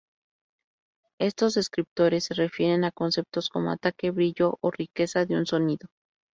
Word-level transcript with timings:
Estos 1.19 1.53
descriptores 1.53 2.23
se 2.23 2.33
refieren 2.33 2.85
a 2.85 2.91
conceptos 2.91 3.49
como 3.49 3.69
ataque, 3.69 4.09
brillo 4.09 4.57
o 4.59 4.71
riqueza 4.71 5.25
de 5.27 5.35
un 5.37 5.45
sonido. 5.45 5.89